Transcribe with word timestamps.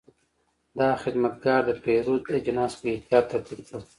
دا 0.79 0.89
خدمتګر 1.03 1.61
د 1.67 1.69
پیرود 1.83 2.23
اجناس 2.37 2.73
په 2.81 2.87
احتیاط 2.95 3.25
ترتیب 3.31 3.59
کړل. 3.67 3.83